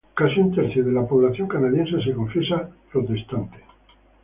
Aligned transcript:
Casi 0.19 0.39
un 0.39 0.51
tercio 0.51 0.83
de 0.83 0.91
la 0.91 1.05
población 1.07 1.47
canadiense 1.47 2.01
se 2.03 2.15
confiesa 2.15 2.67
protestante. 2.91 3.59